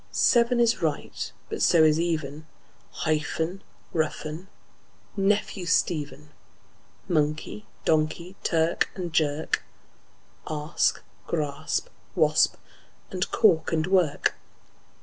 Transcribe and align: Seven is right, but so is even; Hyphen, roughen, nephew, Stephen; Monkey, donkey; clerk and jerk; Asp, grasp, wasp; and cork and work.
Seven 0.09 0.59
is 0.59 0.81
right, 0.81 1.31
but 1.47 1.61
so 1.61 1.83
is 1.83 1.99
even; 1.99 2.47
Hyphen, 2.89 3.61
roughen, 3.93 4.47
nephew, 5.15 5.67
Stephen; 5.67 6.31
Monkey, 7.07 7.67
donkey; 7.85 8.35
clerk 8.43 8.89
and 8.95 9.13
jerk; 9.13 9.63
Asp, 10.49 10.97
grasp, 11.27 11.87
wasp; 12.15 12.55
and 13.11 13.29
cork 13.29 13.71
and 13.71 13.85
work. 13.85 14.33